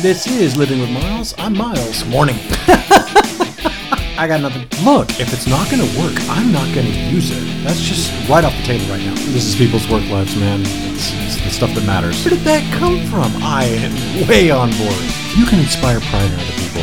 This 0.00 0.28
is 0.28 0.56
Living 0.56 0.78
with 0.78 0.90
Miles. 0.90 1.34
I'm 1.38 1.58
Miles. 1.58 2.04
Morning. 2.04 2.36
I 4.16 4.26
got 4.28 4.40
nothing. 4.40 4.62
Look, 4.84 5.10
if 5.18 5.32
it's 5.32 5.48
not 5.48 5.68
going 5.68 5.82
to 5.82 5.98
work, 5.98 6.14
I'm 6.28 6.52
not 6.52 6.72
going 6.72 6.86
to 6.86 6.98
use 7.10 7.32
it. 7.32 7.64
That's 7.64 7.80
just 7.80 8.12
right 8.30 8.44
off 8.44 8.56
the 8.58 8.62
table 8.62 8.86
right 8.94 9.04
now. 9.04 9.14
This 9.16 9.44
is 9.46 9.56
people's 9.56 9.90
work 9.90 10.08
lives, 10.08 10.36
man. 10.36 10.60
It's, 10.60 11.12
it's 11.12 11.42
the 11.42 11.50
stuff 11.50 11.74
that 11.74 11.84
matters. 11.84 12.24
Where 12.24 12.32
did 12.32 12.44
that 12.44 12.62
come 12.78 13.00
from? 13.06 13.42
I 13.42 13.64
am 13.64 14.28
way 14.28 14.52
on 14.52 14.70
board. 14.78 14.94
If 14.94 15.36
you 15.36 15.46
can 15.46 15.58
inspire 15.58 15.98
pride 15.98 16.30
in 16.30 16.38
other 16.38 16.52
people, 16.52 16.82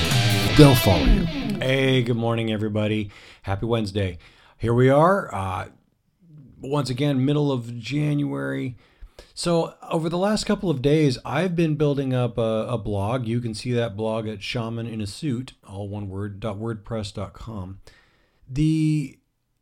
they'll 0.57 0.75
follow 0.75 1.05
you. 1.05 1.25
Hey, 1.61 2.03
good 2.03 2.17
morning, 2.17 2.51
everybody. 2.51 3.11
Happy 3.43 3.65
Wednesday. 3.65 4.17
Here 4.57 4.73
we 4.73 4.89
are. 4.89 5.33
Uh, 5.33 5.67
once 6.59 6.89
again, 6.89 7.23
middle 7.23 7.49
of 7.49 7.79
January. 7.79 8.75
So, 9.33 9.75
over 9.89 10.09
the 10.09 10.17
last 10.17 10.45
couple 10.45 10.69
of 10.69 10.81
days, 10.81 11.17
I've 11.25 11.55
been 11.55 11.75
building 11.75 12.13
up 12.13 12.37
a, 12.37 12.67
a 12.69 12.77
blog. 12.77 13.27
You 13.27 13.41
can 13.41 13.53
see 13.53 13.73
that 13.73 13.97
blog 13.97 14.27
at 14.27 14.41
shaman 14.41 14.87
in 14.87 15.01
a 15.01 15.07
suit, 15.07 15.53
all 15.67 15.87
one 15.87 16.09
word, 16.09 16.39
.wordpress.com. 16.39 17.79
The 18.49 19.17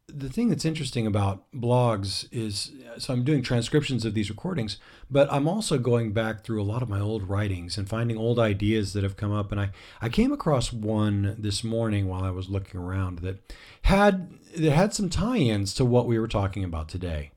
the 0.08 0.30
thing 0.30 0.50
that's 0.50 0.66
interesting 0.66 1.08
about 1.08 1.52
blogs 1.52 2.28
is 2.32 2.72
so 2.98 3.14
I'm 3.14 3.24
doing 3.24 3.42
transcriptions 3.42 4.06
of 4.06 4.14
these 4.14 4.30
recordings, 4.30 4.78
but 5.10 5.32
I'm 5.32 5.48
also 5.48 5.78
going 5.80 6.12
back 6.14 6.44
through 6.44 6.62
a 6.62 6.66
lot 6.66 6.84
of 6.84 6.90
my 6.90 7.00
old 7.00 7.28
writings 7.30 7.78
and 7.78 7.90
finding 7.90 8.18
old 8.18 8.38
ideas 8.38 8.94
that 8.94 9.04
have 9.04 9.18
come 9.18 9.32
up. 9.32 9.52
And 9.52 9.60
I, 9.60 9.72
I 10.02 10.10
came 10.10 10.32
across 10.32 10.72
one 10.72 11.36
this 11.40 11.64
morning 11.64 12.08
while 12.08 12.24
I 12.24 12.30
was 12.30 12.50
looking 12.50 12.80
around 12.80 13.20
that 13.20 13.54
had 13.84 14.30
that 14.56 14.72
had 14.72 14.94
some 14.94 15.10
tie-ins 15.10 15.74
to 15.76 15.86
what 15.86 16.06
we 16.06 16.20
were 16.20 16.28
talking 16.28 16.64
about 16.64 16.90
today, 16.90 17.32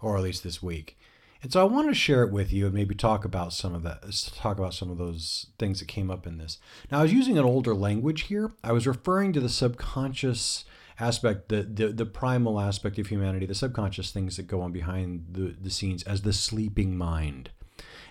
or 0.00 0.16
at 0.16 0.22
least 0.22 0.42
this 0.42 0.62
week. 0.62 0.96
And 1.42 1.52
so 1.52 1.60
I 1.60 1.64
want 1.64 1.88
to 1.88 1.94
share 1.94 2.22
it 2.22 2.30
with 2.30 2.52
you 2.52 2.66
and 2.66 2.74
maybe 2.74 2.94
talk 2.94 3.24
about 3.24 3.52
some 3.52 3.74
of 3.74 3.82
that, 3.82 4.02
talk 4.36 4.58
about 4.58 4.74
some 4.74 4.90
of 4.90 4.98
those 4.98 5.48
things 5.58 5.80
that 5.80 5.88
came 5.88 6.08
up 6.08 6.24
in 6.24 6.38
this. 6.38 6.58
Now 6.90 7.00
I 7.00 7.02
was 7.02 7.12
using 7.12 7.36
an 7.36 7.44
older 7.44 7.74
language 7.74 8.22
here. 8.22 8.52
I 8.62 8.70
was 8.70 8.86
referring 8.86 9.32
to 9.32 9.40
the 9.40 9.48
subconscious 9.48 10.64
aspect, 11.00 11.48
the, 11.48 11.62
the, 11.62 11.88
the 11.88 12.06
primal 12.06 12.60
aspect 12.60 12.98
of 12.98 13.08
humanity, 13.08 13.46
the 13.46 13.56
subconscious 13.56 14.12
things 14.12 14.36
that 14.36 14.46
go 14.46 14.60
on 14.60 14.70
behind 14.70 15.26
the, 15.32 15.56
the 15.60 15.70
scenes 15.70 16.04
as 16.04 16.22
the 16.22 16.32
sleeping 16.32 16.96
mind. 16.96 17.50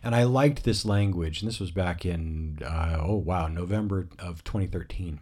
And 0.03 0.14
I 0.14 0.23
liked 0.23 0.64
this 0.64 0.83
language, 0.83 1.42
and 1.42 1.48
this 1.48 1.59
was 1.59 1.72
back 1.72 2.05
in, 2.05 2.59
uh, 2.66 2.98
oh 3.00 3.16
wow, 3.16 3.48
November 3.48 4.09
of 4.20 4.44
2013. 4.44 5.22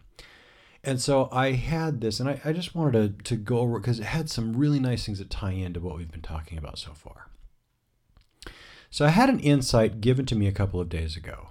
And 0.84 1.02
so 1.02 1.28
I 1.32 1.52
had 1.52 2.00
this, 2.00 2.20
and 2.20 2.30
I, 2.30 2.42
I 2.46 2.54
just 2.54 2.74
wanted 2.74 3.20
to, 3.20 3.36
to 3.36 3.36
go 3.36 3.60
over 3.60 3.80
because 3.80 4.00
it 4.00 4.06
had 4.06 4.30
some 4.30 4.56
really 4.56 4.80
nice 4.80 5.06
things 5.06 5.20
that 5.20 5.30
tie 5.30 5.52
into 5.52 5.82
what 5.82 5.98
we've 5.98 6.10
been 6.10 6.22
talking 6.22 6.58
about 6.58 6.80
so 6.80 6.94
far. 6.94 7.28
So 8.90 9.06
I 9.06 9.10
had 9.10 9.30
an 9.30 9.40
insight 9.40 10.02
given 10.02 10.26
to 10.28 10.36
me 10.36 10.48
a 10.48 10.52
couple 10.52 10.80
of 10.80 10.90
days 10.90 11.16
ago. 11.16 11.50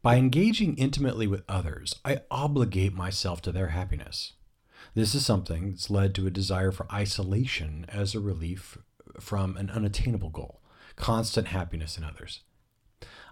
By 0.00 0.16
engaging 0.16 0.76
intimately 0.76 1.26
with 1.26 1.42
others, 1.48 1.96
I 2.04 2.20
obligate 2.30 2.94
myself 2.94 3.42
to 3.42 3.52
their 3.52 3.68
happiness. 3.68 4.34
This 4.94 5.14
is 5.14 5.26
something 5.26 5.70
that's 5.70 5.90
led 5.90 6.14
to 6.14 6.26
a 6.26 6.30
desire 6.30 6.70
for 6.70 6.86
isolation 6.92 7.84
as 7.88 8.14
a 8.14 8.20
relief 8.20 8.78
from 9.20 9.56
an 9.56 9.70
unattainable 9.70 10.30
goal 10.30 10.60
constant 10.96 11.48
happiness 11.48 11.96
in 11.96 12.04
others. 12.04 12.40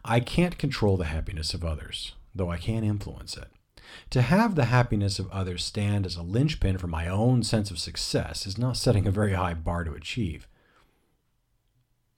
I 0.05 0.21
can't 0.21 0.57
control 0.57 0.97
the 0.97 1.07
happiness 1.07 1.53
of 1.53 1.65
others, 1.65 2.15
though 2.35 2.51
I 2.51 2.59
can 2.59 2.85
influence 2.85 3.37
it. 3.37 3.49
To 4.11 4.23
have 4.23 4.55
the 4.55 4.67
happiness 4.67 5.19
of 5.19 5.31
others 5.31 5.65
stand 5.65 6.07
as 6.07 6.17
a 6.17 6.23
linchpin 6.23 6.79
for 6.79 6.87
my 6.87 7.09
own 7.09 7.43
sense 7.43 7.71
of 7.71 7.79
success 7.79 8.47
is 8.47 8.57
not 8.57 8.77
setting 8.77 9.07
a 9.07 9.11
very 9.11 9.33
high 9.33 9.55
bar 9.55 9.85
to 9.85 9.93
achieve. 9.93 10.47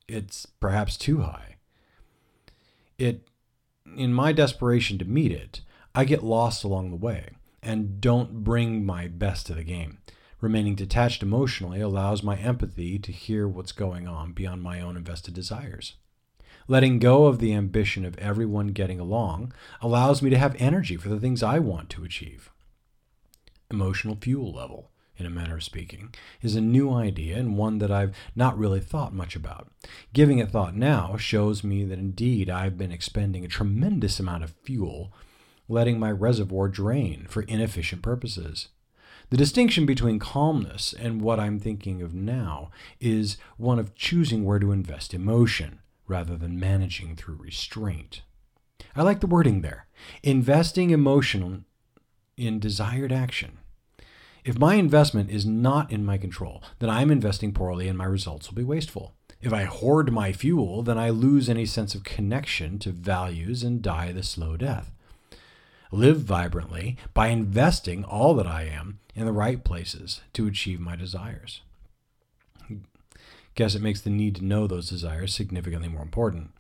It's 0.09 0.47
perhaps 0.47 0.97
too 0.97 1.21
high. 1.21 1.57
It 2.99 3.29
in 3.97 4.13
my 4.13 4.33
desperation 4.33 4.99
to 4.99 5.05
meet 5.05 5.33
it, 5.33 5.61
I 5.95 6.05
get 6.05 6.23
lost 6.23 6.65
along 6.65 6.91
the 6.91 6.97
way 6.97 7.31
and 7.63 8.01
don't 8.01 8.45
bring 8.45 8.85
my 8.85 9.09
best 9.09 9.47
to 9.47 9.55
the 9.55 9.65
game. 9.65 9.99
Remaining 10.41 10.75
detached 10.75 11.23
emotionally 11.23 11.81
allows 11.81 12.23
my 12.23 12.37
empathy 12.37 12.99
to 12.99 13.13
hear 13.13 13.49
what's 13.49 13.73
going 13.73 14.07
on 14.07 14.33
beyond 14.33 14.63
my 14.63 14.81
own 14.81 14.97
invested 14.97 15.35
desires. 15.35 15.95
Letting 16.69 16.99
go 16.99 17.27
of 17.27 17.39
the 17.39 17.55
ambition 17.55 18.05
of 18.05 18.17
everyone 18.19 18.69
getting 18.69 19.01
along 19.01 19.53
allows 19.81 20.23
me 20.23 20.31
to 20.31 20.39
have 20.39 20.55
energy 20.59 20.97
for 20.97 21.09
the 21.09 21.19
things 21.19 21.43
I 21.43 21.59
want 21.59 21.91
to 21.91 22.05
achieve. 22.05 22.51
Emotional 23.71 24.17
fuel 24.21 24.53
level, 24.53 24.91
in 25.19 25.27
a 25.27 25.31
manner 25.31 25.57
of 25.57 25.65
speaking, 25.65 26.15
is 26.43 26.55
a 26.55 26.61
new 26.61 26.93
idea 26.93 27.37
and 27.37 27.57
one 27.57 27.79
that 27.79 27.91
I've 27.91 28.17
not 28.35 28.57
really 28.57 28.81
thought 28.81 29.13
much 29.13 29.35
about. 29.35 29.69
Giving 30.13 30.39
it 30.39 30.51
thought 30.51 30.77
now 30.77 31.17
shows 31.17 31.65
me 31.65 31.85
that 31.85 31.99
indeed 31.99 32.49
I've 32.49 32.79
been 32.79 32.93
expending 32.93 33.45
a 33.45 33.49
tremendous 33.49 34.21
amount 34.21 34.45
of 34.45 34.55
fuel 34.63 35.13
letting 35.69 35.99
my 35.99 36.11
reservoir 36.11 36.69
drain 36.69 37.27
for 37.29 37.43
inefficient 37.43 38.03
purposes. 38.03 38.69
The 39.31 39.37
distinction 39.37 39.85
between 39.85 40.19
calmness 40.19 40.95
and 40.99 41.21
what 41.21 41.39
I'm 41.39 41.59
thinking 41.59 42.01
of 42.01 42.15
now 42.15 42.71
is 43.01 43.37
one 43.59 43.79
of 43.79 43.95
choosing 43.95 44.45
where 44.45 44.59
to 44.59 44.73
invest 44.73 45.13
emotion 45.13 45.81
rather 46.07 46.37
than 46.37 46.59
managing 46.59 47.15
through 47.15 47.37
restraint. 47.37 48.23
I 48.97 49.03
like 49.03 49.21
the 49.21 49.27
wording 49.27 49.61
there 49.61 49.87
investing 50.23 50.91
emotion 50.91 51.67
in 52.37 52.59
desired 52.59 53.13
action. 53.13 53.59
If 54.49 54.59
my 54.59 54.77
investment 54.77 55.29
is 55.29 55.45
not 55.45 55.93
in 55.93 56.07
my 56.07 56.17
control, 56.17 56.63
then 56.79 56.89
I'm 56.89 57.11
investing 57.11 57.53
poorly 57.53 57.87
and 57.87 57.99
my 57.99 58.07
results 58.07 58.49
will 58.49 58.57
be 58.57 58.65
wasteful. 58.65 59.13
If 59.43 59.53
I 59.53 59.65
hoard 59.65 60.11
my 60.11 60.33
fuel, 60.33 60.83
then 60.83 60.97
I 60.97 61.11
lose 61.11 61.51
any 61.51 61.67
sense 61.67 61.95
of 61.95 62.03
connection 62.03 62.79
to 62.79 62.91
values 62.91 63.63
and 63.63 63.83
die 63.83 64.11
the 64.11 64.23
slow 64.23 64.57
death 64.57 64.95
live 65.93 66.21
vibrantly 66.21 66.97
by 67.13 67.29
investing 67.29 68.05
all 68.05 68.35
that 68.37 68.47
I 68.47 68.63
am 68.63 69.01
in 69.15 69.27
the 69.27 69.33
right 69.33 69.63
places 69.63 70.23
to 70.33 70.47
achieve 70.47 70.81
my 70.81 70.97
desires. 70.97 71.61
Guess 73.55 73.75
it 73.75 73.83
makes 73.83 74.01
the 74.01 74.09
need 74.09 74.37
to 74.37 74.45
know 74.47 74.67
those 74.67 74.89
desires 74.89 75.35
significantly 75.35 75.89
more 75.89 76.01
important. 76.01 76.53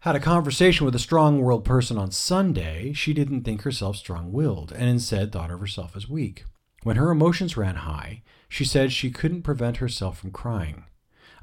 Had 0.00 0.16
a 0.16 0.20
conversation 0.20 0.86
with 0.86 0.94
a 0.94 0.98
strong 0.98 1.42
willed 1.42 1.66
person 1.66 1.98
on 1.98 2.10
Sunday. 2.10 2.94
She 2.94 3.12
didn't 3.12 3.42
think 3.42 3.64
herself 3.64 3.96
strong 3.96 4.32
willed 4.32 4.72
and 4.72 4.88
instead 4.88 5.30
thought 5.30 5.50
of 5.50 5.60
herself 5.60 5.94
as 5.94 6.08
weak. 6.08 6.44
When 6.82 6.96
her 6.96 7.10
emotions 7.10 7.56
ran 7.56 7.76
high, 7.76 8.22
she 8.48 8.64
said 8.64 8.92
she 8.92 9.10
couldn't 9.10 9.42
prevent 9.42 9.78
herself 9.78 10.18
from 10.18 10.30
crying. 10.30 10.84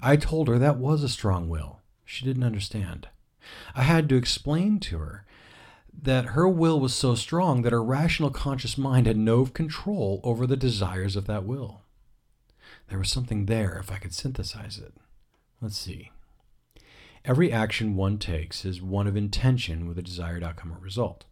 I 0.02 0.16
told 0.16 0.48
her 0.48 0.58
that 0.58 0.78
was 0.78 1.04
a 1.04 1.10
strong 1.10 1.48
will. 1.48 1.80
She 2.06 2.26
didn't 2.26 2.44
understand. 2.44 3.08
I 3.76 3.84
had 3.84 4.10
to 4.10 4.16
explain 4.16 4.80
to 4.82 4.98
her 5.00 5.26
that 6.00 6.26
her 6.26 6.48
will 6.48 6.80
was 6.80 6.94
so 6.94 7.16
strong 7.16 7.62
that 7.62 7.72
her 7.72 7.84
rational 7.84 8.30
conscious 8.30 8.78
mind 8.78 9.08
had 9.08 9.18
no 9.18 9.46
control 9.46 10.22
over 10.24 10.46
the 10.46 10.58
desires 10.58 11.16
of 11.16 11.26
that 11.28 11.46
will. 11.46 11.82
There 12.90 13.00
was 13.00 13.10
something 13.10 13.46
there 13.46 13.78
if 13.80 13.92
I 13.92 13.98
could 13.98 14.14
synthesize 14.14 14.78
it. 14.78 14.94
Let's 15.62 15.78
see. 15.78 16.12
Every 17.26 17.52
action 17.52 17.96
one 17.96 18.20
takes 18.20 18.64
is 18.64 18.82
one 18.82 19.08
of 19.08 19.18
intention 19.18 19.88
with 19.88 19.98
a 19.98 20.04
desired 20.04 20.44
outcome 20.44 20.72
or 20.72 20.80
result. 20.80 21.26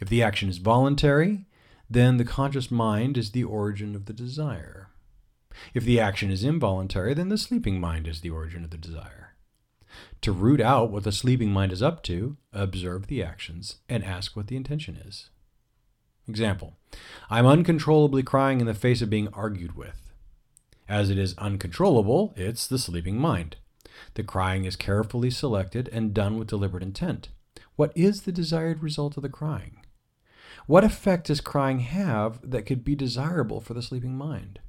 If 0.00 0.08
the 0.08 0.22
action 0.22 0.48
is 0.48 0.58
voluntary, 0.58 1.46
then 1.88 2.16
the 2.16 2.24
conscious 2.24 2.70
mind 2.70 3.16
is 3.16 3.30
the 3.30 3.44
origin 3.44 3.94
of 3.94 4.06
the 4.06 4.12
desire. 4.12 4.88
If 5.72 5.84
the 5.84 6.00
action 6.00 6.30
is 6.30 6.44
involuntary, 6.44 7.14
then 7.14 7.28
the 7.28 7.38
sleeping 7.38 7.80
mind 7.80 8.08
is 8.08 8.20
the 8.20 8.30
origin 8.30 8.64
of 8.64 8.70
the 8.70 8.78
desire. 8.78 9.34
To 10.22 10.32
root 10.32 10.60
out 10.60 10.90
what 10.90 11.04
the 11.04 11.12
sleeping 11.12 11.52
mind 11.52 11.70
is 11.70 11.82
up 11.82 12.02
to, 12.04 12.36
observe 12.52 13.06
the 13.06 13.22
actions 13.22 13.76
and 13.88 14.02
ask 14.02 14.34
what 14.34 14.48
the 14.48 14.56
intention 14.56 14.96
is. 14.96 15.30
Example 16.26 16.74
I'm 17.30 17.46
uncontrollably 17.46 18.22
crying 18.22 18.60
in 18.60 18.66
the 18.66 18.74
face 18.74 19.02
of 19.02 19.10
being 19.10 19.28
argued 19.28 19.76
with. 19.76 20.12
As 20.88 21.10
it 21.10 21.18
is 21.18 21.36
uncontrollable, 21.38 22.34
it's 22.36 22.66
the 22.66 22.78
sleeping 22.78 23.18
mind. 23.18 23.56
The 24.14 24.24
crying 24.24 24.64
is 24.64 24.76
carefully 24.76 25.30
selected 25.30 25.88
and 25.92 26.14
done 26.14 26.38
with 26.38 26.48
deliberate 26.48 26.82
intent. 26.82 27.28
What 27.76 27.92
is 27.94 28.22
the 28.22 28.32
desired 28.32 28.82
result 28.82 29.16
of 29.16 29.22
the 29.22 29.28
crying? 29.28 29.83
What 30.66 30.84
effect 30.84 31.26
does 31.26 31.40
crying 31.40 31.80
have 31.80 32.38
that 32.48 32.66
could 32.66 32.84
be 32.84 32.94
desirable 32.94 33.60
for 33.60 33.74
the 33.74 33.82
sleeping 33.82 34.16
mind? 34.16 34.60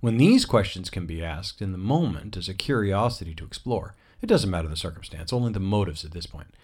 When 0.00 0.16
these 0.18 0.44
questions 0.44 0.90
can 0.90 1.06
be 1.06 1.24
asked 1.24 1.62
in 1.62 1.72
the 1.72 1.78
moment 1.78 2.36
as 2.36 2.48
a 2.48 2.54
curiosity 2.54 3.34
to 3.36 3.44
explore, 3.44 3.94
it 4.20 4.26
doesn't 4.26 4.50
matter 4.50 4.68
the 4.68 4.76
circumstance, 4.76 5.32
only 5.32 5.52
the 5.52 5.60
motives 5.60 6.04
at 6.04 6.12
this 6.12 6.26
point, 6.26 6.54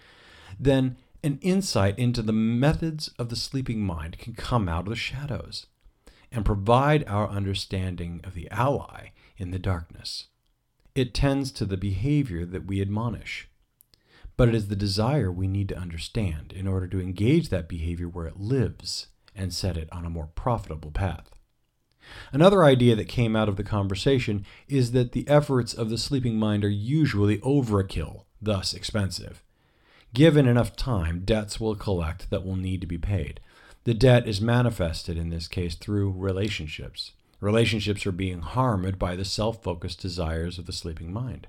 then 0.59 0.97
an 1.23 1.39
insight 1.41 1.97
into 1.97 2.21
the 2.21 2.33
methods 2.33 3.09
of 3.19 3.29
the 3.29 3.35
sleeping 3.35 3.81
mind 3.81 4.17
can 4.17 4.33
come 4.33 4.67
out 4.67 4.83
of 4.83 4.89
the 4.89 4.95
shadows 4.95 5.67
and 6.31 6.45
provide 6.45 7.07
our 7.07 7.27
understanding 7.27 8.21
of 8.23 8.33
the 8.33 8.49
ally 8.49 9.09
in 9.37 9.51
the 9.51 9.59
darkness. 9.59 10.27
It 10.95 11.13
tends 11.13 11.51
to 11.53 11.65
the 11.65 11.77
behavior 11.77 12.45
that 12.45 12.65
we 12.65 12.81
admonish, 12.81 13.47
but 14.41 14.49
it 14.49 14.55
is 14.55 14.69
the 14.69 14.75
desire 14.75 15.31
we 15.31 15.45
need 15.45 15.69
to 15.69 15.77
understand 15.77 16.51
in 16.51 16.65
order 16.65 16.87
to 16.87 16.99
engage 16.99 17.49
that 17.49 17.69
behavior 17.69 18.09
where 18.09 18.25
it 18.25 18.39
lives 18.39 19.05
and 19.35 19.53
set 19.53 19.77
it 19.77 19.87
on 19.91 20.03
a 20.03 20.09
more 20.09 20.31
profitable 20.33 20.89
path. 20.89 21.29
Another 22.33 22.63
idea 22.63 22.95
that 22.95 23.07
came 23.07 23.35
out 23.35 23.47
of 23.47 23.55
the 23.55 23.63
conversation 23.63 24.43
is 24.67 24.93
that 24.93 25.11
the 25.11 25.27
efforts 25.27 25.75
of 25.75 25.91
the 25.91 25.97
sleeping 25.99 26.39
mind 26.39 26.65
are 26.65 26.69
usually 26.69 27.37
overkill, 27.41 28.23
thus 28.41 28.73
expensive. 28.73 29.43
Given 30.11 30.47
enough 30.47 30.75
time, 30.75 31.21
debts 31.23 31.59
will 31.59 31.75
collect 31.75 32.31
that 32.31 32.43
will 32.43 32.55
need 32.55 32.81
to 32.81 32.87
be 32.87 32.97
paid. 32.97 33.41
The 33.83 33.93
debt 33.93 34.27
is 34.27 34.41
manifested 34.41 35.17
in 35.17 35.29
this 35.29 35.47
case 35.47 35.75
through 35.75 36.15
relationships. 36.17 37.11
Relationships 37.41 38.07
are 38.07 38.11
being 38.11 38.41
harmed 38.41 38.97
by 38.97 39.15
the 39.15 39.23
self 39.23 39.61
focused 39.61 40.01
desires 40.01 40.57
of 40.57 40.65
the 40.65 40.73
sleeping 40.73 41.13
mind. 41.13 41.45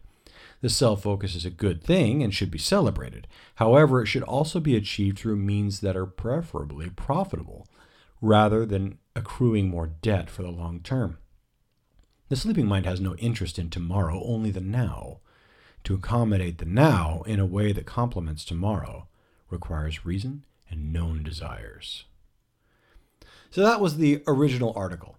The 0.63 0.71
self 0.71 1.03
focus 1.03 1.35
is 1.35 1.45
a 1.45 1.51
good 1.51 1.83
thing 1.83 2.23
and 2.23 2.33
should 2.33 2.51
be 2.51 2.59
celebrated. 2.59 3.27
However, 3.57 4.01
it 4.01 4.07
should 4.07 4.23
also 4.23 4.61
be 4.61 4.77
achieved 4.77 5.19
through 5.19 5.37
means 5.37 5.81
that 5.81 5.97
are 5.97 6.07
preferably 6.07 6.89
profitable, 6.89 7.67
rather 8.21 8.65
than 8.65 8.99
accruing 9.17 9.69
more 9.69 9.89
debt 9.89 10.31
for 10.31 10.43
the 10.43 10.51
long 10.51 10.81
term. 10.81 11.19
The 12.29 12.37
sleeping 12.37 12.67
mind 12.67 12.87
has 12.87 13.01
no 13.01 13.17
interest 13.17 13.59
in 13.59 13.71
tomorrow, 13.71 14.23
only 14.25 14.51
the 14.51 14.61
now. 14.61 15.19
To 15.85 15.95
accommodate 15.95 16.59
the 16.59 16.65
now 16.65 17.23
in 17.27 17.41
a 17.41 17.45
way 17.45 17.73
that 17.73 17.87
complements 17.87 18.45
tomorrow 18.45 19.09
requires 19.51 20.07
reason 20.07 20.45
and 20.71 20.93
known 20.93 21.25
desires. 21.25 22.05
So 23.51 23.63
that 23.63 23.81
was 23.81 23.97
the 23.97 24.23
original 24.29 24.73
article. 24.77 25.19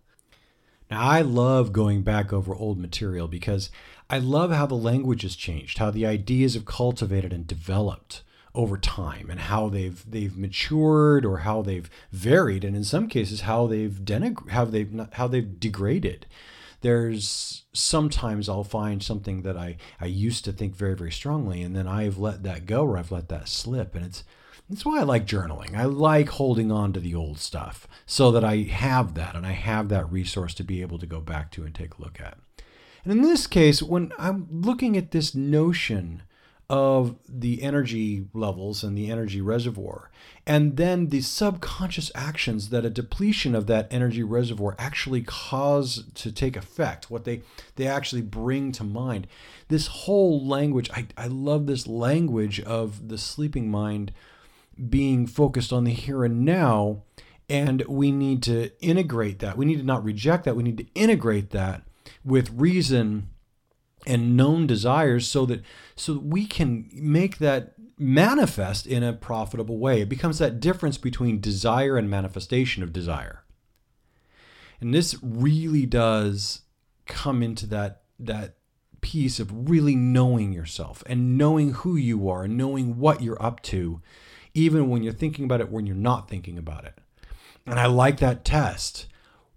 Now, 0.94 1.02
I 1.02 1.22
love 1.22 1.74
going 1.74 2.04
back 2.04 2.32
over 2.32 2.54
old 2.54 2.78
material 2.78 3.28
because 3.28 3.72
I 4.12 4.20
love 4.20 4.52
how 4.52 4.68
the 4.68 4.76
language 4.76 5.24
has 5.24 5.36
changed, 5.36 5.80
how 5.80 5.90
the 5.90 6.06
ideas 6.06 6.54
have 6.54 6.66
cultivated 6.66 7.34
and 7.34 7.48
developed 7.48 8.22
over 8.54 8.78
time, 8.78 9.32
and 9.32 9.40
how 9.40 9.70
they've 9.70 10.06
they've 10.08 10.38
matured 10.38 11.26
or 11.26 11.40
how 11.40 11.64
they've 11.64 11.90
varied, 12.12 12.64
and 12.64 12.76
in 12.76 12.84
some 12.84 13.08
cases 13.08 13.42
how 13.42 13.66
they've 13.66 14.02
deneg- 14.04 14.52
how 14.52 14.66
they've 14.66 14.94
not, 14.94 15.16
how 15.16 15.28
they've 15.28 15.60
degraded 15.60 16.28
there's 16.82 17.64
sometimes 17.74 18.48
I'll 18.48 18.66
find 18.66 19.02
something 19.02 19.44
that 19.44 19.58
I, 19.58 19.78
I 20.02 20.06
used 20.06 20.44
to 20.46 20.52
think 20.52 20.76
very, 20.76 20.96
very 20.96 21.14
strongly, 21.14 21.62
and 21.64 21.74
then 21.76 21.88
I've 21.88 22.18
let 22.18 22.44
that 22.44 22.66
go 22.66 22.84
or 22.84 22.98
I've 22.98 23.12
let 23.12 23.30
that 23.30 23.48
slip. 23.48 23.96
And 23.96 24.06
it's 24.06 24.26
that's 24.70 24.86
why 24.86 25.00
I 25.00 25.04
like 25.04 25.26
journaling. 25.26 25.76
I 25.76 25.86
like 25.86 26.30
holding 26.30 26.72
on 26.72 26.94
to 26.94 27.00
the 27.00 27.16
old 27.16 27.40
stuff 27.40 27.88
so 28.06 28.32
that 28.32 28.44
I 28.44 28.58
have 28.58 29.14
that 29.16 29.36
and 29.36 29.46
I 29.46 29.52
have 29.52 29.90
that 29.90 30.12
resource 30.12 30.54
to 30.56 30.64
be 30.64 30.82
able 30.82 31.00
to 31.00 31.06
go 31.06 31.20
back 31.20 31.52
to 31.52 31.64
and 31.64 31.76
take 31.76 31.98
a 31.98 32.02
look 32.02 32.20
at. 32.22 32.38
And 33.04 33.12
in 33.12 33.22
this 33.22 33.48
case, 33.48 33.84
when 33.84 34.14
I'm 34.18 34.48
looking 34.50 34.96
at 34.96 35.12
this 35.12 35.36
notion 35.36 36.24
of 36.70 37.18
the 37.28 37.62
energy 37.62 38.26
levels 38.34 38.84
and 38.84 38.98
the 38.98 39.12
energy 39.12 39.42
reservoir, 39.42 40.10
and 40.48 40.78
then 40.78 41.10
the 41.10 41.22
subconscious 41.22 42.10
actions 42.16 42.70
that 42.70 42.86
a 42.86 42.90
depletion 42.90 43.54
of 43.54 43.68
that 43.68 43.88
energy 43.92 44.24
reservoir 44.24 44.76
actually 44.80 45.22
cause 45.22 46.06
to 46.16 46.32
take 46.32 46.56
effect, 46.56 47.12
what 47.12 47.26
they, 47.26 47.42
they 47.76 47.86
actually 47.86 48.22
bring 48.22 48.72
to 48.72 48.84
mind. 48.84 49.28
This 49.68 49.88
whole 49.88 50.46
language, 50.48 50.90
I, 50.92 51.08
I 51.18 51.28
love 51.28 51.68
this 51.68 51.86
language 51.86 52.62
of 52.62 53.10
the 53.10 53.18
sleeping 53.18 53.70
mind 53.70 54.14
being 54.90 55.28
focused 55.28 55.74
on 55.74 55.84
the 55.84 55.92
here 55.92 56.24
and 56.24 56.46
now. 56.46 57.04
And 57.50 57.84
we 57.88 58.12
need 58.12 58.42
to 58.44 58.72
integrate 58.82 59.40
that. 59.40 59.58
We 59.58 59.66
need 59.66 59.78
to 59.78 59.84
not 59.84 60.04
reject 60.04 60.46
that. 60.46 60.56
We 60.56 60.64
need 60.64 60.78
to 60.78 60.88
integrate 60.96 61.52
that 61.52 61.84
with 62.24 62.50
reason 62.52 63.30
and 64.06 64.36
known 64.36 64.68
desires 64.68 65.28
so 65.28 65.46
that 65.46 65.62
so 65.96 66.14
that 66.14 66.24
we 66.24 66.46
can 66.46 66.90
make 66.94 67.38
that 67.38 67.74
manifest 67.98 68.88
in 68.88 69.04
a 69.04 69.14
profitable 69.14 69.78
way. 69.78 70.02
It 70.02 70.10
becomes 70.10 70.40
that 70.40 70.60
difference 70.60 70.98
between 70.98 71.40
desire 71.40 71.98
and 71.98 72.10
manifestation 72.10 72.84
of 72.84 72.94
desire. 72.94 73.44
And 74.82 74.94
this 74.94 75.16
really 75.22 75.86
does 75.86 76.62
come 77.06 77.44
into 77.44 77.66
that 77.68 78.04
that 78.20 78.56
piece 79.02 79.40
of 79.40 79.70
really 79.70 79.96
knowing 79.96 80.54
yourself 80.54 81.04
and 81.08 81.38
knowing 81.38 81.74
who 81.74 81.96
you 81.96 82.30
are 82.30 82.46
and 82.46 82.58
knowing 82.58 82.98
what 82.98 83.22
you're 83.22 83.42
up 83.44 83.62
to 83.62 84.02
even 84.54 84.90
when 84.90 85.04
you're 85.04 85.14
thinking 85.14 85.46
about 85.46 85.62
it 85.62 85.72
when 85.72 85.86
you're 85.86 85.96
not 85.96 86.30
thinking 86.30 86.58
about 86.58 86.86
it. 86.86 87.00
And 87.66 87.80
I 87.80 87.86
like 87.86 88.18
that 88.20 88.46
test. 88.46 89.08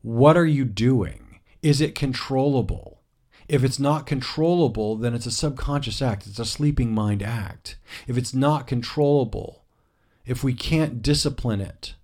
What 0.03 0.37
are 0.37 0.47
you 0.47 0.65
doing? 0.65 1.41
Is 1.63 1.81
it 1.81 1.95
controllable? 1.95 3.01
If 3.49 3.63
it's 3.63 3.79
not 3.79 4.07
controllable, 4.07 4.97
then 4.97 5.15
it's 5.15 5.27
a 5.27 5.31
subconscious 5.31 6.03
act. 6.03 6.27
It's 6.27 6.39
a 6.39 6.45
sleeping 6.45 6.93
mind 6.93 7.23
act. 7.23 7.77
If 8.07 8.17
it's 8.17 8.35
not 8.35 8.67
controllable, 8.67 9.65
if 10.25 10.43
we 10.43 10.55
can't 10.55 11.03
discipline 11.03 11.61
it, 11.61 11.95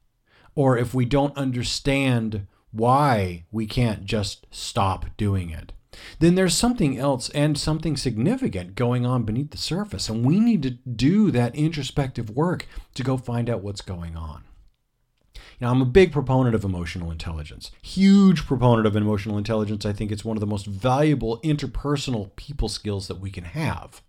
or 0.55 0.77
if 0.77 0.95
we 0.95 1.05
don't 1.05 1.37
understand 1.37 2.47
why 2.71 3.45
we 3.51 3.67
can't 3.67 4.05
just 4.05 4.47
stop 4.51 5.07
doing 5.17 5.51
it, 5.51 5.73
then 6.19 6.35
there's 6.35 6.55
something 6.55 6.99
else 6.99 7.29
and 7.31 7.59
something 7.59 7.97
significant 7.97 8.75
going 8.75 9.05
on 9.05 9.25
beneath 9.25 9.51
the 9.51 9.59
surface. 9.59 10.09
And 10.09 10.25
we 10.25 10.41
need 10.41 10.63
to 10.63 10.71
do 10.71 11.31
that 11.31 11.55
introspective 11.55 12.31
work 12.31 12.67
to 12.95 13.03
go 13.03 13.17
find 13.17 13.51
out 13.51 13.63
what's 13.63 13.83
going 13.83 14.17
on. 14.17 14.45
Now, 15.61 15.71
I'm 15.71 15.83
a 15.83 15.87
big 15.87 16.11
proponent 16.11 16.57
of 16.57 16.65
emotional 16.65 17.13
intelligence, 17.13 17.71
huge 17.83 18.47
proponent 18.47 18.87
of 18.87 18.97
emotional 18.97 19.39
intelligence. 19.39 19.87
I 19.87 19.93
think 19.93 20.11
it's 20.11 20.25
one 20.25 20.37
of 20.37 20.41
the 20.41 20.47
most 20.47 20.67
valuable 20.67 21.41
interpersonal 21.43 22.35
people 22.35 22.69
skills 22.69 23.07
that 23.07 23.21
we 23.21 23.31
can 23.31 23.45
have. 23.45 24.03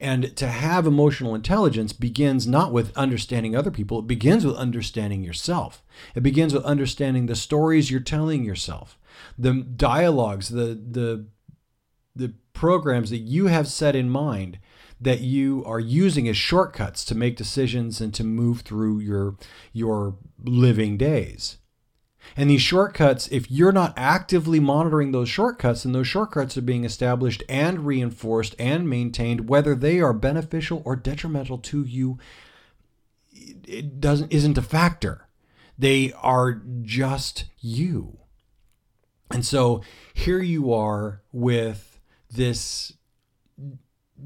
And 0.00 0.36
to 0.36 0.48
have 0.48 0.86
emotional 0.86 1.34
intelligence 1.34 1.92
begins 1.92 2.46
not 2.46 2.72
with 2.72 2.96
understanding 2.96 3.56
other 3.56 3.70
people, 3.70 4.00
it 4.00 4.06
begins 4.06 4.44
with 4.44 4.56
understanding 4.56 5.22
yourself. 5.22 5.82
It 6.14 6.22
begins 6.22 6.52
with 6.52 6.64
understanding 6.64 7.26
the 7.26 7.36
stories 7.36 7.90
you're 7.90 8.00
telling 8.00 8.44
yourself, 8.44 8.98
the 9.38 9.54
dialogues, 9.54 10.48
the, 10.48 10.74
the, 10.74 11.26
the 12.14 12.34
programs 12.52 13.10
that 13.10 13.18
you 13.18 13.46
have 13.46 13.68
set 13.68 13.94
in 13.94 14.08
mind 14.10 14.58
that 15.00 15.20
you 15.20 15.62
are 15.66 15.80
using 15.80 16.28
as 16.28 16.36
shortcuts 16.36 17.04
to 17.04 17.14
make 17.14 17.36
decisions 17.36 18.00
and 18.00 18.14
to 18.14 18.24
move 18.24 18.62
through 18.62 18.98
your 18.98 19.36
your 19.72 20.16
living 20.42 20.96
days. 20.96 21.58
And 22.36 22.50
these 22.50 22.62
shortcuts, 22.62 23.28
if 23.28 23.50
you're 23.50 23.72
not 23.72 23.94
actively 23.96 24.58
monitoring 24.58 25.12
those 25.12 25.28
shortcuts, 25.28 25.84
and 25.84 25.94
those 25.94 26.08
shortcuts 26.08 26.56
are 26.56 26.62
being 26.62 26.84
established 26.84 27.44
and 27.48 27.86
reinforced 27.86 28.56
and 28.58 28.88
maintained, 28.88 29.48
whether 29.48 29.74
they 29.74 30.00
are 30.00 30.12
beneficial 30.12 30.82
or 30.84 30.96
detrimental 30.96 31.58
to 31.58 31.84
you, 31.84 32.18
it 33.32 34.00
doesn't 34.00 34.32
isn't 34.32 34.58
a 34.58 34.62
factor. 34.62 35.28
They 35.78 36.12
are 36.22 36.62
just 36.82 37.44
you. 37.60 38.18
And 39.30 39.44
so 39.44 39.82
here 40.14 40.40
you 40.40 40.72
are 40.72 41.22
with 41.32 42.00
this 42.30 42.92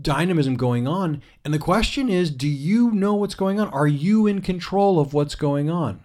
dynamism 0.00 0.56
going 0.56 0.87
on. 0.87 1.23
And 1.44 1.52
the 1.52 1.58
question 1.58 2.09
is 2.09 2.30
do 2.30 2.49
you 2.49 2.90
know 2.90 3.14
what's 3.14 3.35
going 3.35 3.61
on? 3.61 3.69
Are 3.69 3.87
you 3.87 4.26
in 4.26 4.40
control 4.40 5.00
of 5.00 5.12
what's 5.12 5.35
going 5.35 5.71
on? 5.71 6.04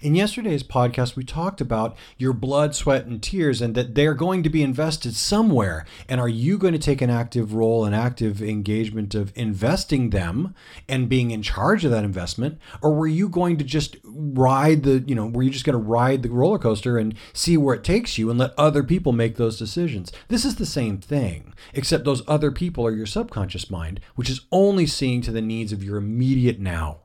In 0.00 0.14
yesterday's 0.14 0.62
podcast, 0.62 1.16
we 1.16 1.24
talked 1.24 1.60
about 1.60 1.96
your 2.16 2.32
blood, 2.32 2.76
sweat, 2.76 3.06
and 3.06 3.20
tears 3.20 3.60
and 3.60 3.74
that 3.74 3.96
they're 3.96 4.14
going 4.14 4.44
to 4.44 4.48
be 4.48 4.62
invested 4.62 5.16
somewhere. 5.16 5.84
And 6.08 6.20
are 6.20 6.28
you 6.28 6.56
going 6.56 6.72
to 6.72 6.78
take 6.78 7.02
an 7.02 7.10
active 7.10 7.52
role, 7.52 7.84
an 7.84 7.94
active 7.94 8.40
engagement 8.40 9.16
of 9.16 9.32
investing 9.34 10.10
them 10.10 10.54
and 10.88 11.08
being 11.08 11.32
in 11.32 11.42
charge 11.42 11.84
of 11.84 11.90
that 11.90 12.04
investment? 12.04 12.60
Or 12.80 12.94
were 12.94 13.08
you 13.08 13.28
going 13.28 13.56
to 13.56 13.64
just 13.64 13.96
ride 14.04 14.84
the, 14.84 15.02
you 15.04 15.16
know, 15.16 15.26
were 15.26 15.42
you 15.42 15.50
just 15.50 15.64
going 15.64 15.72
to 15.72 15.84
ride 15.84 16.22
the 16.22 16.30
roller 16.30 16.60
coaster 16.60 16.96
and 16.96 17.16
see 17.32 17.56
where 17.56 17.74
it 17.74 17.82
takes 17.82 18.18
you 18.18 18.30
and 18.30 18.38
let 18.38 18.54
other 18.56 18.84
people 18.84 19.10
make 19.10 19.34
those 19.34 19.58
decisions? 19.58 20.12
This 20.28 20.44
is 20.44 20.54
the 20.54 20.66
same 20.66 20.98
thing, 20.98 21.54
except 21.74 22.04
those 22.04 22.22
other 22.28 22.52
people 22.52 22.86
are 22.86 22.94
your 22.94 23.04
subconscious 23.04 23.68
mind, 23.68 23.98
which 24.14 24.30
is 24.30 24.42
only 24.52 24.86
seeing 24.86 25.22
to 25.22 25.32
the 25.32 25.42
needs 25.42 25.72
of 25.72 25.82
your 25.82 25.96
immediate 25.96 26.60
now. 26.60 27.00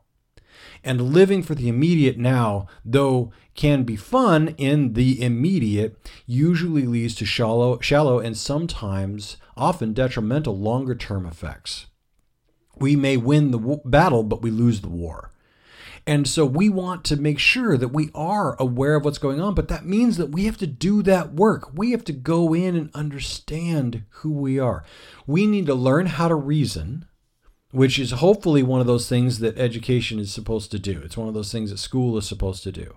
And 0.83 1.13
living 1.13 1.43
for 1.43 1.55
the 1.55 1.69
immediate 1.69 2.17
now, 2.17 2.67
though 2.83 3.31
can 3.55 3.83
be 3.83 3.95
fun 3.95 4.49
in 4.57 4.93
the 4.93 5.21
immediate, 5.21 5.97
usually 6.25 6.85
leads 6.85 7.15
to 7.15 7.25
shallow, 7.25 7.79
shallow 7.79 8.19
and 8.19 8.37
sometimes 8.37 9.37
often 9.55 9.93
detrimental 9.93 10.57
longer 10.57 10.95
term 10.95 11.25
effects. 11.25 11.85
We 12.77 12.95
may 12.95 13.17
win 13.17 13.51
the 13.51 13.59
w- 13.59 13.81
battle, 13.85 14.23
but 14.23 14.41
we 14.41 14.51
lose 14.51 14.81
the 14.81 14.89
war. 14.89 15.31
And 16.05 16.27
so 16.27 16.45
we 16.45 16.67
want 16.67 17.05
to 17.05 17.15
make 17.15 17.39
sure 17.39 17.77
that 17.77 17.89
we 17.89 18.09
are 18.13 18.57
aware 18.59 18.95
of 18.95 19.05
what's 19.05 19.17
going 19.17 19.39
on, 19.39 19.53
but 19.53 19.69
that 19.69 19.85
means 19.85 20.17
that 20.17 20.31
we 20.31 20.45
have 20.45 20.57
to 20.57 20.67
do 20.67 21.01
that 21.03 21.33
work. 21.33 21.73
We 21.73 21.91
have 21.91 22.03
to 22.05 22.11
go 22.11 22.53
in 22.53 22.75
and 22.75 22.89
understand 22.93 24.03
who 24.09 24.31
we 24.31 24.59
are. 24.59 24.83
We 25.25 25.47
need 25.47 25.65
to 25.67 25.75
learn 25.75 26.07
how 26.07 26.27
to 26.27 26.35
reason 26.35 27.05
which 27.73 27.97
is 27.97 28.11
hopefully 28.11 28.61
one 28.61 28.79
of 28.79 28.85
those 28.85 29.09
things 29.09 29.39
that 29.39 29.57
education 29.57 30.19
is 30.19 30.31
supposed 30.31 30.69
to 30.69 30.77
do. 30.77 31.01
It's 31.03 31.17
one 31.17 31.27
of 31.27 31.33
those 31.33 31.51
things 31.51 31.71
that 31.71 31.79
school 31.79 32.15
is 32.19 32.27
supposed 32.27 32.61
to 32.63 32.71
do. 32.71 32.95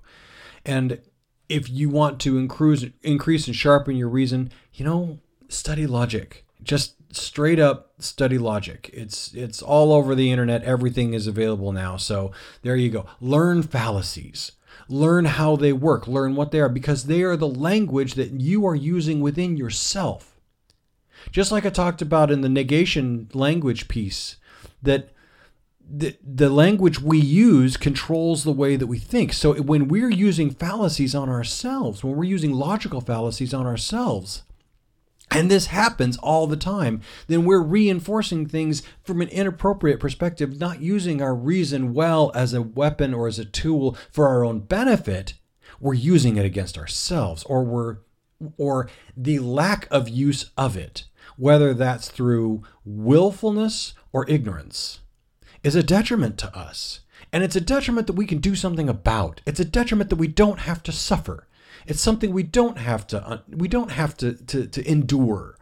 And 0.66 1.00
if 1.48 1.70
you 1.70 1.88
want 1.88 2.20
to 2.20 2.36
increase, 2.36 2.84
increase 3.02 3.46
and 3.46 3.56
sharpen 3.56 3.96
your 3.96 4.10
reason, 4.10 4.52
you 4.74 4.84
know, 4.84 5.18
study 5.48 5.86
logic. 5.86 6.44
Just 6.62 6.94
straight 7.10 7.58
up 7.58 7.92
study 8.00 8.36
logic. 8.36 8.90
It's 8.92 9.32
it's 9.32 9.62
all 9.62 9.94
over 9.94 10.14
the 10.14 10.30
internet. 10.30 10.62
Everything 10.64 11.14
is 11.14 11.26
available 11.26 11.72
now. 11.72 11.96
So 11.96 12.32
there 12.60 12.76
you 12.76 12.90
go. 12.90 13.06
Learn 13.18 13.62
fallacies. 13.62 14.52
Learn 14.90 15.24
how 15.24 15.56
they 15.56 15.72
work. 15.72 16.06
Learn 16.06 16.36
what 16.36 16.50
they 16.50 16.60
are 16.60 16.68
because 16.68 17.04
they 17.04 17.22
are 17.22 17.36
the 17.36 17.48
language 17.48 18.12
that 18.14 18.32
you 18.32 18.66
are 18.66 18.74
using 18.74 19.20
within 19.20 19.56
yourself. 19.56 20.38
Just 21.32 21.50
like 21.50 21.64
I 21.64 21.70
talked 21.70 22.02
about 22.02 22.30
in 22.30 22.42
the 22.42 22.48
negation 22.50 23.30
language 23.32 23.88
piece 23.88 24.36
that 24.82 25.10
the, 25.88 26.16
the 26.22 26.50
language 26.50 27.00
we 27.00 27.18
use 27.18 27.76
controls 27.76 28.44
the 28.44 28.52
way 28.52 28.76
that 28.76 28.88
we 28.88 28.98
think. 28.98 29.32
So 29.32 29.54
when 29.54 29.88
we're 29.88 30.10
using 30.10 30.50
fallacies 30.50 31.14
on 31.14 31.28
ourselves, 31.28 32.02
when 32.02 32.16
we're 32.16 32.24
using 32.24 32.52
logical 32.52 33.00
fallacies 33.00 33.54
on 33.54 33.66
ourselves, 33.66 34.42
and 35.30 35.50
this 35.50 35.66
happens 35.66 36.16
all 36.18 36.46
the 36.46 36.56
time, 36.56 37.00
then 37.26 37.44
we're 37.44 37.62
reinforcing 37.62 38.46
things 38.46 38.82
from 39.02 39.20
an 39.20 39.28
inappropriate 39.28 40.00
perspective, 40.00 40.60
not 40.60 40.80
using 40.80 41.20
our 41.20 41.34
reason 41.34 41.94
well 41.94 42.30
as 42.34 42.54
a 42.54 42.62
weapon 42.62 43.12
or 43.12 43.26
as 43.26 43.38
a 43.38 43.44
tool 43.44 43.96
for 44.10 44.28
our 44.28 44.44
own 44.44 44.60
benefit. 44.60 45.34
We're 45.80 45.94
using 45.94 46.36
it 46.36 46.44
against 46.44 46.78
ourselves, 46.78 47.42
or 47.44 47.64
we're 47.64 47.98
or 48.58 48.88
the 49.16 49.38
lack 49.38 49.88
of 49.90 50.08
use 50.08 50.50
of 50.56 50.76
it, 50.76 51.04
whether 51.36 51.74
that's 51.74 52.08
through 52.08 52.62
willfulness 52.84 53.94
or 54.16 54.24
ignorance, 54.30 55.00
is 55.62 55.74
a 55.74 55.82
detriment 55.82 56.38
to 56.38 56.56
us. 56.56 57.00
And 57.34 57.44
it's 57.44 57.54
a 57.54 57.60
detriment 57.60 58.06
that 58.06 58.14
we 58.14 58.24
can 58.24 58.38
do 58.38 58.54
something 58.54 58.88
about. 58.88 59.42
It's 59.44 59.60
a 59.60 59.64
detriment 59.78 60.08
that 60.08 60.16
we 60.16 60.26
don't 60.26 60.60
have 60.60 60.82
to 60.84 60.92
suffer. 60.92 61.46
It's 61.86 62.00
something 62.00 62.32
we 62.32 62.42
don't 62.42 62.78
have 62.78 63.06
to 63.08 63.22
uh, 63.22 63.38
we 63.46 63.68
don't 63.68 63.90
have 63.90 64.16
to, 64.16 64.32
to, 64.32 64.66
to 64.68 64.90
endure. 64.90 65.58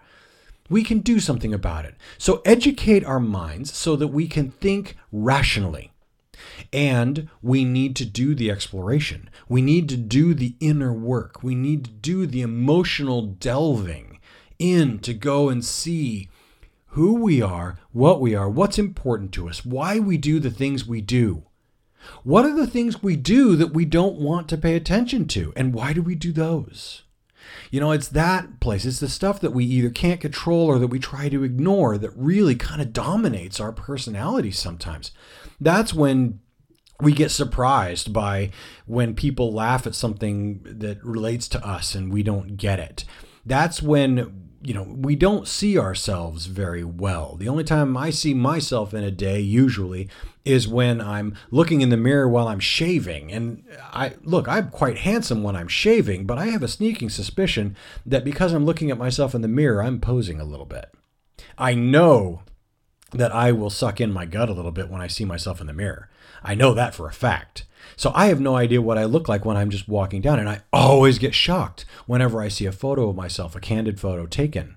We 0.71 0.85
can 0.85 1.01
do 1.01 1.19
something 1.19 1.53
about 1.53 1.85
it. 1.85 1.97
So 2.17 2.43
educate 2.45 3.05
our 3.05 3.19
minds 3.19 3.75
so 3.75 3.97
that 3.97 4.09
we 4.09 4.29
can 4.29 4.53
think 4.53 4.97
rationally. 5.11 5.91
And 6.73 7.29
we 7.43 7.65
need 7.65 7.97
to 7.97 8.05
do 8.05 8.37
the 8.37 8.53
exploration. 8.53 9.29
We 9.49 9.63
need 9.63 9.89
to 9.89 9.97
do 9.97 10.33
the 10.33 10.55
inner 10.61 10.93
work. 10.93 11.43
We 11.43 11.57
need 11.57 11.87
to 11.87 11.91
do 11.91 12.25
the 12.25 12.43
emotional 12.43 13.23
delving 13.23 14.21
in 14.61 15.01
to 15.01 15.13
go 15.13 15.49
and 15.49 15.65
see 15.65 16.29
who 16.95 17.15
we 17.15 17.43
are, 17.43 17.77
what 17.91 18.21
we 18.21 18.37
are, 18.37 18.49
what's 18.49 18.79
important 18.79 19.33
to 19.33 19.49
us, 19.49 19.65
why 19.65 19.99
we 19.99 20.17
do 20.17 20.39
the 20.39 20.51
things 20.51 20.87
we 20.87 21.01
do. 21.01 21.43
What 22.23 22.45
are 22.45 22.55
the 22.55 22.69
things 22.69 23.03
we 23.03 23.17
do 23.17 23.57
that 23.57 23.75
we 23.75 23.85
don't 23.85 24.21
want 24.21 24.49
to 24.49 24.57
pay 24.57 24.77
attention 24.77 25.27
to? 25.29 25.53
And 25.57 25.75
why 25.75 25.93
do 25.93 26.03
we 26.03 26.15
do 26.15 26.33
those? 26.33 27.03
You 27.73 27.81
know, 27.81 27.91
it's 27.91 28.07
that 28.09 28.61
place. 28.61 28.85
It's 28.85 29.01
the 29.01 29.09
stuff 29.09 29.41
that 29.41 29.51
we 29.51 29.65
either 29.65 29.91
can't 29.91 30.21
control 30.21 30.67
or 30.67 30.79
that 30.79 30.87
we 30.87 31.01
try 31.01 31.29
to 31.29 31.43
ignore 31.43 31.99
that 31.99 32.13
really 32.15 32.55
kind 32.55 32.81
of 32.81 32.93
dominates 32.93 33.59
our 33.59 33.73
personality 33.73 34.53
sometimes. 34.53 35.11
That's 35.61 35.93
when 35.93 36.39
we 37.01 37.13
get 37.13 37.33
surprised 37.33 38.13
by 38.13 38.53
when 38.87 39.17
people 39.17 39.53
laugh 39.53 39.85
at 39.85 39.97
something 39.97 40.61
that 40.65 41.03
relates 41.03 41.49
to 41.49 41.67
us 41.67 41.97
and 41.97 42.13
we 42.13 42.23
don't 42.23 42.57
get 42.57 42.79
it. 42.79 43.05
That's 43.45 43.83
when 43.83 44.45
you 44.65 44.73
know, 44.73 44.83
we 44.83 45.15
don't 45.15 45.47
see 45.47 45.79
ourselves 45.79 46.47
very 46.47 46.85
well. 46.85 47.37
The 47.37 47.49
only 47.49 47.65
time 47.65 47.99
I 47.99 48.09
see 48.09 48.33
myself 48.33 48.95
in 48.95 49.05
a 49.05 49.11
day 49.11 49.39
usually 49.39 50.09
is 50.45 50.67
when 50.67 51.03
I'm 51.03 51.37
looking 51.51 51.83
in 51.83 51.91
the 51.91 51.99
mirror 51.99 52.27
while 52.27 52.49
I'm 52.49 52.61
shaving. 52.61 53.31
And 53.31 53.65
I 53.93 54.15
look, 54.23 54.49
I'm 54.49 54.71
quite 54.71 54.99
handsome 54.99 55.43
when 55.43 55.55
I'm 55.55 55.69
shaving, 55.69 56.25
but 56.25 56.39
I 56.39 56.47
have 56.47 56.63
a 56.63 56.69
sneaking 56.69 57.11
suspicion 57.11 57.77
that 58.07 58.25
because 58.25 58.55
I'm 58.55 58.65
looking 58.65 58.91
at 58.91 58.99
myself 58.99 59.35
in 59.35 59.43
the 59.43 59.49
mirror, 59.49 59.83
I'm 59.83 60.01
posing 60.01 60.41
a 60.41 60.45
little 60.45 60.67
bit. 60.67 60.91
I 61.59 61.75
know 61.75 62.41
that 63.15 63.33
I 63.33 63.53
will 63.53 63.71
suck 63.71 64.01
in 64.01 64.13
my 64.13 64.27
gut 64.27 64.49
a 64.49 64.53
little 64.53 64.73
bit 64.73 64.89
when 64.89 65.01
I 65.01 65.07
see 65.07 65.25
myself 65.25 65.61
in 65.61 65.67
the 65.67 65.73
mirror. 65.73 66.09
I 66.43 66.55
know 66.55 66.75
that 66.75 66.95
for 66.95 67.09
a 67.09 67.13
fact. 67.13 67.65
So 67.97 68.13
I 68.15 68.27
have 68.27 68.41
no 68.41 68.57
idea 68.57 68.83
what 68.83 68.99
I 68.99 69.05
look 69.05 69.29
like 69.29 69.45
when 69.45 69.57
I'm 69.57 69.71
just 69.71 69.89
walking 69.89 70.21
down. 70.21 70.39
And 70.39 70.49
I 70.49 70.63
always 70.73 71.19
get 71.19 71.35
shocked 71.35 71.85
whenever 72.07 72.41
I 72.41 72.49
see 72.49 72.67
a 72.67 72.73
photo 72.73 73.09
of 73.09 73.17
myself, 73.17 73.55
a 73.55 73.61
candid 73.61 74.01
photo 74.01 74.27
taken. 74.27 74.77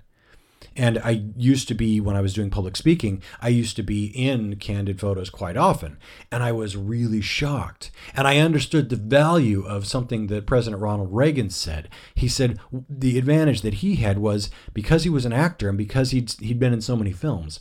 And 0.76 1.00
I 1.00 1.24
used 1.36 1.68
to 1.70 1.74
be, 1.74 2.00
when 2.00 2.16
I 2.16 2.22
was 2.22 2.36
doing 2.36 2.52
public 2.52 2.76
speaking, 2.78 3.24
I 3.42 3.48
used 3.50 3.76
to 3.78 3.84
be 3.84 4.06
in 4.06 4.58
candid 4.58 5.00
photos 5.00 5.32
quite 5.32 5.58
often. 5.58 5.98
And 6.32 6.44
I 6.44 6.52
was 6.52 6.78
really 6.78 7.20
shocked. 7.20 7.90
And 8.16 8.28
I 8.28 8.38
understood 8.38 8.90
the 8.90 8.96
value 8.96 9.66
of 9.66 9.88
something 9.88 10.28
that 10.28 10.46
President 10.46 10.82
Ronald 10.82 11.10
Reagan 11.12 11.50
said. 11.50 11.90
He 12.14 12.28
said 12.28 12.60
the 12.88 13.18
advantage 13.18 13.62
that 13.62 13.76
he 13.76 13.96
had 13.96 14.20
was 14.20 14.52
because 14.74 15.04
he 15.04 15.10
was 15.10 15.26
an 15.26 15.34
actor 15.34 15.68
and 15.68 15.78
because 15.78 16.12
he'd, 16.12 16.32
he'd 16.40 16.60
been 16.60 16.74
in 16.74 16.82
so 16.82 16.96
many 16.96 17.12
films, 17.12 17.60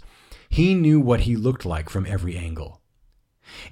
he 0.49 0.75
knew 0.75 1.00
what 1.00 1.21
he 1.21 1.37
looked 1.37 1.65
like 1.65 1.88
from 1.88 2.07
every 2.07 2.37
angle. 2.37 2.81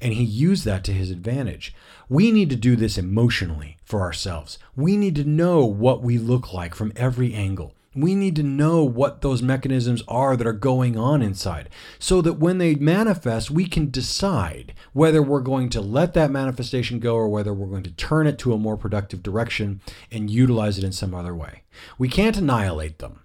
And 0.00 0.12
he 0.12 0.25
used 0.25 0.64
that 0.64 0.85
to 0.85 0.93
his 0.93 1.11
advantage. 1.11 1.75
We 2.09 2.31
need 2.31 2.50
to 2.50 2.57
do 2.57 2.76
this 2.76 2.97
emotionally 2.97 3.76
for 3.85 4.00
ourselves. 4.02 4.59
We 4.76 4.97
need 4.97 5.16
to 5.16 5.25
know 5.25 5.64
what 5.64 6.02
we 6.02 6.19
look 6.19 6.52
like 6.52 6.75
from 6.75 6.93
every 6.97 7.35
angle. 7.35 7.75
We 7.97 8.16
need 8.16 8.35
to 8.37 8.43
know 8.43 8.83
what 8.83 9.21
those 9.21 9.40
mechanisms 9.40 10.02
are 10.09 10.37
that 10.37 10.47
are 10.47 10.52
going 10.52 10.99
on 10.99 11.23
inside 11.23 11.69
so 12.00 12.21
that 12.23 12.35
when 12.35 12.59
they 12.59 12.75
manifest, 12.75 13.52
we 13.52 13.66
can 13.66 13.90
decide 13.90 14.75
whether 14.93 15.23
we're 15.23 15.40
going 15.40 15.69
to 15.71 15.81
let 15.81 16.12
that 16.14 16.33
manifestation 16.33 16.99
go 16.99 17.14
or 17.14 17.28
whether 17.28 17.54
we're 17.54 17.69
going 17.69 17.85
to 17.85 17.93
turn 17.93 18.26
it 18.26 18.37
to 18.40 18.52
a 18.52 18.59
more 18.59 18.76
productive 18.76 19.23
direction 19.23 19.81
and 20.11 20.28
utilize 20.28 20.76
it 20.76 20.85
in 20.85 20.93
some 20.93 21.14
other 21.14 21.35
way. 21.35 21.62
We 21.97 22.09
can't 22.09 22.37
annihilate 22.37 22.99
them. 22.99 23.21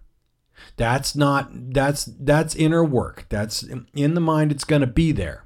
That's 0.77 1.15
not 1.15 1.49
that's 1.51 2.05
that's 2.05 2.55
inner 2.55 2.83
work. 2.83 3.25
That's 3.29 3.63
in 3.63 4.13
the 4.13 4.21
mind 4.21 4.51
it's 4.51 4.63
going 4.63 4.81
to 4.81 4.87
be 4.87 5.11
there. 5.11 5.43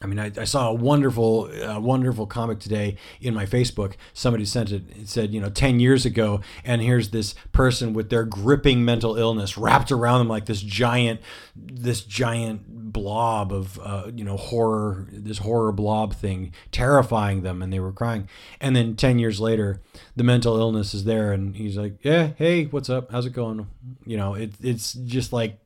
I 0.00 0.06
mean, 0.06 0.18
I, 0.20 0.30
I, 0.38 0.44
saw 0.44 0.68
a 0.68 0.74
wonderful, 0.74 1.50
uh, 1.60 1.80
wonderful 1.80 2.26
comic 2.26 2.60
today 2.60 2.96
in 3.20 3.34
my 3.34 3.46
Facebook. 3.46 3.94
Somebody 4.12 4.44
sent 4.44 4.70
it. 4.70 4.84
It 4.96 5.08
said, 5.08 5.34
you 5.34 5.40
know, 5.40 5.50
10 5.50 5.80
years 5.80 6.06
ago, 6.06 6.40
and 6.64 6.80
here's 6.80 7.10
this 7.10 7.34
person 7.50 7.94
with 7.94 8.08
their 8.08 8.24
gripping 8.24 8.84
mental 8.84 9.16
illness 9.16 9.58
wrapped 9.58 9.90
around 9.90 10.20
them 10.20 10.28
like 10.28 10.46
this 10.46 10.60
giant, 10.60 11.20
this 11.56 12.02
giant 12.02 12.92
blob 12.92 13.52
of, 13.52 13.80
uh, 13.80 14.10
you 14.14 14.22
know, 14.22 14.36
horror, 14.36 15.08
this 15.10 15.38
horror 15.38 15.72
blob 15.72 16.14
thing, 16.14 16.52
terrifying 16.70 17.42
them, 17.42 17.60
and 17.60 17.72
they 17.72 17.80
were 17.80 17.92
crying. 17.92 18.28
And 18.60 18.76
then 18.76 18.94
10 18.94 19.18
years 19.18 19.40
later, 19.40 19.80
the 20.14 20.24
mental 20.24 20.56
illness 20.58 20.94
is 20.94 21.04
there, 21.04 21.32
and 21.32 21.56
he's 21.56 21.76
like, 21.76 22.04
yeah, 22.04 22.30
hey, 22.36 22.66
what's 22.66 22.88
up? 22.88 23.10
How's 23.10 23.26
it 23.26 23.32
going? 23.32 23.66
You 24.06 24.16
know, 24.16 24.34
it, 24.34 24.52
it's 24.62 24.92
just 24.92 25.32
like 25.32 25.58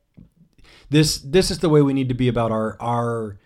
this. 0.88 1.18
This 1.18 1.50
is 1.50 1.58
the 1.58 1.68
way 1.68 1.82
we 1.82 1.92
need 1.92 2.08
to 2.08 2.14
be 2.14 2.28
about 2.28 2.50
our 2.50 2.78
our 2.80 3.38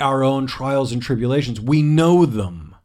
our 0.00 0.22
own 0.22 0.46
trials 0.46 0.92
and 0.92 1.02
tribulations. 1.02 1.60
We 1.60 1.82
know 1.82 2.24
them. 2.24 2.76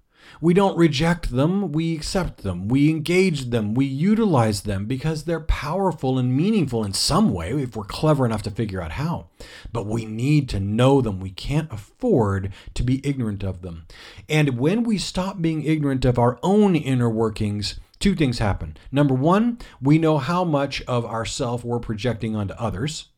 We 0.42 0.54
don't 0.54 0.78
reject 0.78 1.32
them, 1.32 1.72
we 1.72 1.96
accept 1.96 2.44
them, 2.44 2.68
we 2.68 2.90
engage 2.90 3.46
them, 3.46 3.74
we 3.74 3.86
utilize 3.86 4.64
them 4.64 4.88
because 4.88 5.24
they're 5.24 5.40
powerful 5.40 6.20
and 6.20 6.36
meaningful 6.36 6.84
in 6.84 6.92
some 6.92 7.32
way 7.32 7.52
if 7.52 7.78
we're 7.78 7.86
clever 7.86 8.26
enough 8.26 8.42
to 8.42 8.52
figure 8.52 8.82
out 8.82 8.94
how. 8.94 9.30
But 9.72 9.86
we 9.86 10.04
need 10.06 10.50
to 10.50 10.60
know 10.60 11.00
them. 11.00 11.22
We 11.22 11.30
can't 11.30 11.72
afford 11.72 12.52
to 12.74 12.84
be 12.84 13.00
ignorant 13.08 13.42
of 13.42 13.62
them. 13.62 13.86
And 14.28 14.60
when 14.60 14.84
we 14.84 14.98
stop 14.98 15.42
being 15.42 15.64
ignorant 15.64 16.04
of 16.04 16.20
our 16.20 16.38
own 16.44 16.76
inner 16.76 17.10
workings, 17.10 17.80
two 18.00 18.14
things 18.14 18.40
happen. 18.40 18.76
Number 18.92 19.14
one, 19.14 19.60
we 19.82 19.98
know 19.98 20.18
how 20.18 20.44
much 20.44 20.82
of 20.90 21.06
ourself 21.06 21.64
we're 21.64 21.80
projecting 21.80 22.36
onto 22.36 22.54
others. 22.56 23.13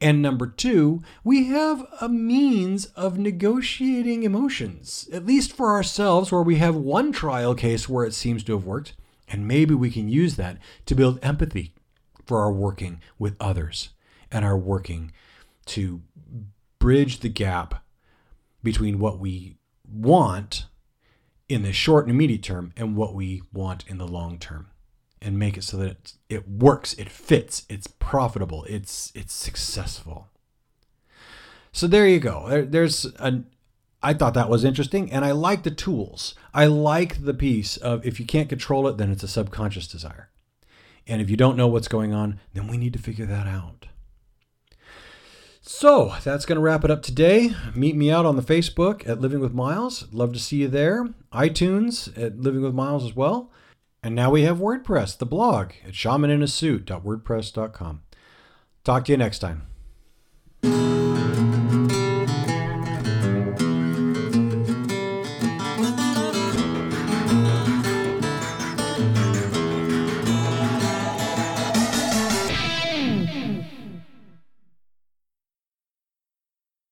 And 0.00 0.20
number 0.20 0.46
two, 0.46 1.02
we 1.22 1.46
have 1.46 1.86
a 2.00 2.08
means 2.08 2.86
of 2.96 3.18
negotiating 3.18 4.22
emotions, 4.22 5.08
at 5.12 5.26
least 5.26 5.52
for 5.52 5.70
ourselves, 5.70 6.30
where 6.30 6.42
we 6.42 6.56
have 6.56 6.74
one 6.74 7.12
trial 7.12 7.54
case 7.54 7.88
where 7.88 8.04
it 8.04 8.14
seems 8.14 8.44
to 8.44 8.52
have 8.52 8.64
worked. 8.64 8.94
And 9.28 9.48
maybe 9.48 9.74
we 9.74 9.90
can 9.90 10.08
use 10.08 10.36
that 10.36 10.58
to 10.86 10.94
build 10.94 11.18
empathy 11.22 11.72
for 12.26 12.40
our 12.40 12.52
working 12.52 13.00
with 13.18 13.36
others 13.40 13.90
and 14.30 14.44
our 14.44 14.58
working 14.58 15.12
to 15.66 16.02
bridge 16.78 17.20
the 17.20 17.28
gap 17.28 17.84
between 18.62 18.98
what 18.98 19.18
we 19.18 19.56
want 19.90 20.66
in 21.48 21.62
the 21.62 21.72
short 21.72 22.04
and 22.04 22.10
immediate 22.10 22.42
term 22.42 22.72
and 22.76 22.96
what 22.96 23.14
we 23.14 23.42
want 23.52 23.84
in 23.86 23.98
the 23.98 24.06
long 24.06 24.38
term 24.38 24.68
and 25.24 25.38
make 25.38 25.56
it 25.56 25.64
so 25.64 25.76
that 25.78 25.90
it, 25.90 26.12
it 26.28 26.48
works, 26.48 26.94
it 26.94 27.08
fits, 27.08 27.64
it's 27.68 27.86
profitable, 27.86 28.64
it's 28.64 29.10
it's 29.14 29.32
successful. 29.32 30.28
So 31.72 31.86
there 31.86 32.06
you 32.06 32.20
go. 32.20 32.48
There, 32.48 32.64
there's 32.64 33.04
an 33.18 33.46
I 34.02 34.14
thought 34.14 34.34
that 34.34 34.50
was 34.50 34.64
interesting 34.64 35.10
and 35.10 35.24
I 35.24 35.32
like 35.32 35.62
the 35.62 35.70
tools. 35.70 36.34
I 36.52 36.66
like 36.66 37.24
the 37.24 37.34
piece 37.34 37.76
of 37.78 38.06
if 38.06 38.20
you 38.20 38.26
can't 38.26 38.48
control 38.48 38.86
it 38.86 38.98
then 38.98 39.10
it's 39.10 39.22
a 39.22 39.28
subconscious 39.28 39.88
desire. 39.88 40.30
And 41.06 41.20
if 41.20 41.28
you 41.28 41.36
don't 41.36 41.56
know 41.56 41.66
what's 41.66 41.88
going 41.88 42.12
on, 42.12 42.40
then 42.52 42.66
we 42.66 42.76
need 42.76 42.92
to 42.92 42.98
figure 42.98 43.26
that 43.26 43.46
out. 43.46 43.86
So 45.66 46.14
that's 46.22 46.44
going 46.44 46.56
to 46.56 46.62
wrap 46.62 46.84
it 46.84 46.90
up 46.90 47.02
today. 47.02 47.54
Meet 47.74 47.96
me 47.96 48.10
out 48.10 48.26
on 48.26 48.36
the 48.36 48.42
Facebook 48.42 49.08
at 49.08 49.20
Living 49.20 49.40
with 49.40 49.54
Miles. 49.54 50.06
Love 50.12 50.34
to 50.34 50.38
see 50.38 50.58
you 50.58 50.68
there. 50.68 51.08
iTunes 51.32 52.16
at 52.22 52.38
Living 52.38 52.60
with 52.60 52.74
Miles 52.74 53.02
as 53.02 53.16
well. 53.16 53.50
And 54.04 54.14
now 54.14 54.30
we 54.30 54.42
have 54.42 54.58
WordPress, 54.58 55.16
the 55.16 55.24
blog 55.24 55.70
at 55.82 55.94
shamaninasuit.wordpress.com. 55.94 58.02
Talk 58.84 59.06
to 59.06 59.12
you 59.12 59.16
next 59.16 59.38
time. 59.38 59.62